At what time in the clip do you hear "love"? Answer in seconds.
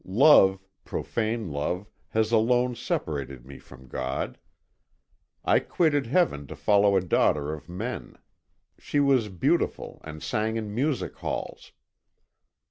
0.03-0.65, 1.51-1.87